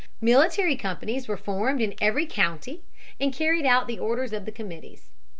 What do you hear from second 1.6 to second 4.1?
in every county and carried out the